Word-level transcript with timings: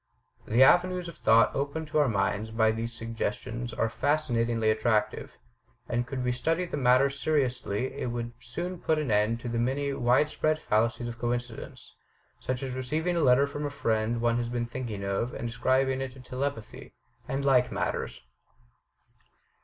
The 0.47 0.63
avenues 0.63 1.07
of 1.07 1.17
thought 1.17 1.53
opened 1.55 1.87
to 1.89 1.99
our 1.99 2.07
minds 2.07 2.49
by 2.49 2.71
these 2.71 2.91
suggestions 2.91 3.71
are 3.71 3.87
fascinatingly 3.87 4.71
attractive, 4.71 5.37
and 5.87 6.07
could 6.07 6.23
we 6.23 6.31
study 6.31 6.65
the 6.65 6.75
matter 6.75 7.07
seriously 7.07 7.93
it 7.93 8.07
would 8.07 8.33
soon 8.39 8.79
put 8.79 8.97
an 8.97 9.11
end 9.11 9.41
to 9.41 9.47
many 9.49 9.93
wide 9.93 10.27
spread 10.27 10.57
fallacies 10.57 11.07
of 11.07 11.19
coincidence— 11.19 11.93
such 12.39 12.63
as 12.63 12.73
receiving 12.73 13.15
a 13.15 13.19
letter 13.21 13.45
from 13.45 13.63
a 13.63 13.69
friend 13.69 14.21
one 14.21 14.37
has 14.37 14.49
been 14.49 14.65
thinking 14.65 15.03
of 15.03 15.35
and 15.35 15.49
ascribing 15.49 16.01
it 16.01 16.13
to 16.13 16.19
telepathy— 16.19 16.95
and 17.29 17.45
like 17.45 17.71
matters. 17.71 18.21